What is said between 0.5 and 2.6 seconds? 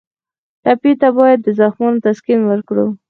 ټپي ته باید د زخمونو تسکین